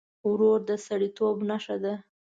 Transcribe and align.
ورور 0.29 0.59
د 0.69 0.69
سړيتوب 0.85 1.37
نښه 1.49 1.75
ده. 1.83 1.93